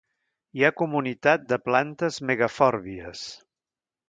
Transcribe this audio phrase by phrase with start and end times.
[0.61, 3.29] Hi ha comunitat de plantes megafòrbies.